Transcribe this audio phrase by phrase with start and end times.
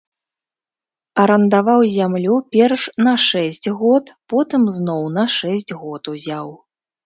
[1.23, 4.05] Арандаваў зямлю перш на шэсць год,
[4.37, 6.47] потым зноў на шэсць год узяў.